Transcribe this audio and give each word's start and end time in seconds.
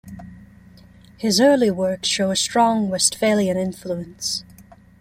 His 1.19 1.39
early 1.39 1.69
works 1.69 2.07
show 2.07 2.31
a 2.31 2.35
strong 2.35 2.89
Westphalian 2.89 3.55
influence. 3.55 4.43